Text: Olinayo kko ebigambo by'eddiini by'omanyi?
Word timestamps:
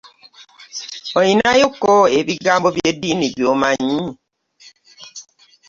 Olinayo 1.19 1.67
kko 1.73 1.93
ebigambo 2.19 2.67
by'eddiini 2.75 3.25
by'omanyi? 3.35 4.01